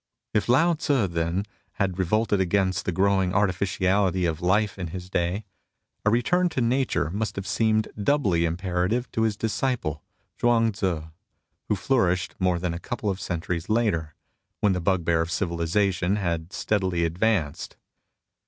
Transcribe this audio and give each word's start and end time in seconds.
If 0.33 0.49
Lao 0.49 0.73
Tzu 0.73 1.05
then 1.09 1.43
had 1.73 1.99
revolted 1.99 2.39
against 2.39 2.85
the 2.85 2.91
growing 2.91 3.35
artificiality 3.35 4.25
of 4.25 4.41
life 4.41 4.79
in 4.79 4.87
his 4.87 5.11
day, 5.11 5.45
a 6.03 6.09
return 6.09 6.49
to 6.49 6.59
nature 6.59 7.11
must 7.11 7.35
have 7.35 7.45
seemed 7.45 7.87
doubly 8.03 8.43
imperative 8.45 9.11
to 9.11 9.21
his 9.21 9.37
disciple 9.37 10.01
Chuang 10.39 10.71
Tzii, 10.71 11.11
who 11.69 11.75
flourished 11.75 12.33
more 12.39 12.57
than 12.57 12.73
a 12.73 12.79
couple 12.79 13.11
of 13.11 13.21
centuries 13.21 13.69
later, 13.69 14.15
when 14.59 14.73
the 14.73 14.81
bugbear 14.81 15.21
of 15.21 15.29
civilisation 15.29 16.15
had 16.15 16.51
steadily 16.51 17.05
advanced. 17.05 17.77